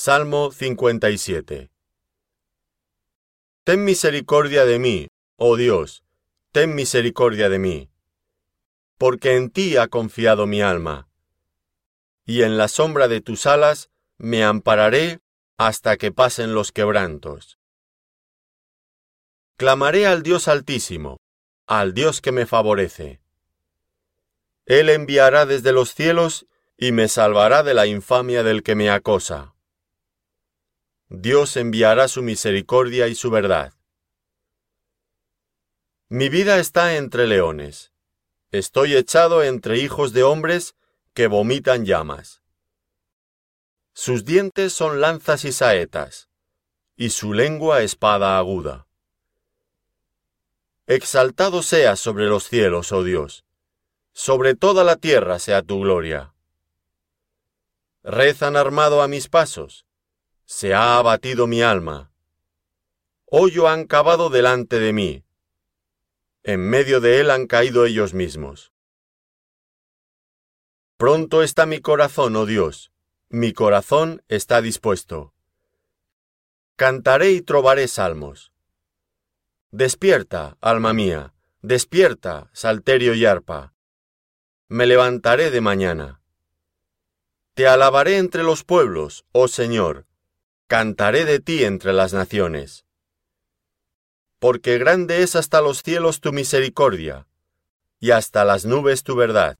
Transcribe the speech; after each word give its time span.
Salmo 0.00 0.52
57 0.52 1.72
Ten 3.64 3.84
misericordia 3.84 4.64
de 4.64 4.78
mí, 4.78 5.08
oh 5.34 5.56
Dios, 5.56 6.04
ten 6.52 6.76
misericordia 6.76 7.48
de 7.48 7.58
mí, 7.58 7.90
porque 8.96 9.34
en 9.34 9.50
ti 9.50 9.76
ha 9.76 9.88
confiado 9.88 10.46
mi 10.46 10.62
alma, 10.62 11.08
y 12.24 12.44
en 12.44 12.56
la 12.58 12.68
sombra 12.68 13.08
de 13.08 13.20
tus 13.20 13.44
alas 13.46 13.90
me 14.18 14.44
ampararé 14.44 15.18
hasta 15.56 15.96
que 15.96 16.12
pasen 16.12 16.54
los 16.54 16.70
quebrantos. 16.70 17.58
Clamaré 19.56 20.06
al 20.06 20.22
Dios 20.22 20.46
Altísimo, 20.46 21.18
al 21.66 21.92
Dios 21.92 22.20
que 22.20 22.30
me 22.30 22.46
favorece. 22.46 23.20
Él 24.64 24.90
enviará 24.90 25.44
desde 25.44 25.72
los 25.72 25.92
cielos 25.92 26.46
y 26.76 26.92
me 26.92 27.08
salvará 27.08 27.64
de 27.64 27.74
la 27.74 27.88
infamia 27.88 28.44
del 28.44 28.62
que 28.62 28.76
me 28.76 28.90
acosa. 28.90 29.56
Dios 31.10 31.56
enviará 31.56 32.06
su 32.06 32.22
misericordia 32.22 33.08
y 33.08 33.14
su 33.14 33.30
verdad. 33.30 33.72
Mi 36.10 36.28
vida 36.28 36.58
está 36.58 36.96
entre 36.96 37.26
leones. 37.26 37.92
Estoy 38.50 38.94
echado 38.94 39.42
entre 39.42 39.78
hijos 39.78 40.12
de 40.12 40.22
hombres 40.22 40.74
que 41.14 41.26
vomitan 41.26 41.86
llamas. 41.86 42.42
Sus 43.94 44.26
dientes 44.26 44.74
son 44.74 45.00
lanzas 45.00 45.44
y 45.44 45.52
saetas, 45.52 46.28
y 46.94 47.10
su 47.10 47.32
lengua 47.32 47.82
espada 47.82 48.38
aguda. 48.38 48.86
Exaltado 50.86 51.62
seas 51.62 51.98
sobre 51.98 52.26
los 52.26 52.44
cielos, 52.44 52.92
oh 52.92 53.02
Dios, 53.02 53.44
sobre 54.12 54.54
toda 54.54 54.84
la 54.84 54.96
tierra 54.96 55.38
sea 55.38 55.62
tu 55.62 55.80
gloria. 55.80 56.34
Rezan 58.02 58.56
armado 58.56 59.02
a 59.02 59.08
mis 59.08 59.28
pasos, 59.28 59.87
se 60.50 60.72
ha 60.72 60.96
abatido 60.96 61.46
mi 61.46 61.60
alma. 61.60 62.10
Hoyo 63.26 63.68
han 63.68 63.84
cavado 63.84 64.30
delante 64.30 64.80
de 64.80 64.94
mí, 64.94 65.24
en 66.42 66.60
medio 66.70 67.02
de 67.02 67.20
él 67.20 67.30
han 67.30 67.46
caído 67.46 67.84
ellos 67.84 68.14
mismos. 68.14 68.72
Pronto 70.96 71.42
está 71.42 71.66
mi 71.66 71.80
corazón, 71.82 72.34
oh 72.34 72.46
Dios, 72.46 72.92
mi 73.28 73.52
corazón 73.52 74.24
está 74.26 74.62
dispuesto. 74.62 75.34
Cantaré 76.76 77.32
y 77.32 77.42
trovaré 77.42 77.86
salmos. 77.86 78.50
Despierta, 79.70 80.56
alma 80.62 80.94
mía, 80.94 81.34
despierta, 81.60 82.48
salterio 82.54 83.12
y 83.12 83.26
arpa. 83.26 83.74
Me 84.68 84.86
levantaré 84.86 85.50
de 85.50 85.60
mañana. 85.60 86.22
Te 87.52 87.66
alabaré 87.66 88.16
entre 88.16 88.42
los 88.44 88.64
pueblos, 88.64 89.26
oh 89.32 89.48
Señor, 89.48 90.07
cantaré 90.68 91.24
de 91.24 91.40
ti 91.40 91.64
entre 91.64 91.94
las 91.94 92.12
naciones. 92.12 92.84
Porque 94.38 94.76
grande 94.76 95.22
es 95.22 95.34
hasta 95.34 95.62
los 95.62 95.82
cielos 95.82 96.20
tu 96.20 96.30
misericordia, 96.30 97.26
y 97.98 98.10
hasta 98.10 98.44
las 98.44 98.66
nubes 98.66 99.02
tu 99.02 99.16
verdad. 99.16 99.58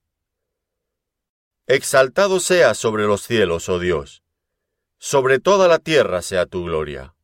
Exaltado 1.66 2.40
sea 2.40 2.74
sobre 2.74 3.04
los 3.04 3.22
cielos, 3.22 3.70
oh 3.70 3.78
Dios, 3.78 4.22
sobre 4.98 5.40
toda 5.40 5.66
la 5.66 5.78
tierra 5.78 6.20
sea 6.20 6.44
tu 6.44 6.64
gloria. 6.64 7.14